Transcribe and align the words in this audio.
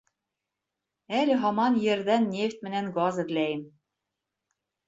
Әле 1.19 1.35
һаман 1.43 1.77
ерҙән 1.83 2.25
нефть 2.39 2.65
менән 2.69 2.91
газ 2.97 3.23
эҙләйем. 3.25 3.63